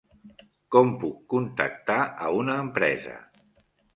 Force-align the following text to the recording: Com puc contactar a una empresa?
Com 0.75 0.93
puc 1.03 1.19
contactar 1.33 1.99
a 2.27 2.31
una 2.39 2.57
empresa? 2.65 3.21